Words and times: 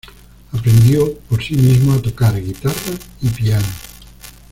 Aprendió 0.51 1.15
por 1.29 1.43
sí 1.43 1.53
mismo 1.55 1.93
a 1.93 2.01
tocar 2.01 2.41
guitarra 2.43 2.75
y 3.21 3.29
piano. 3.29 3.67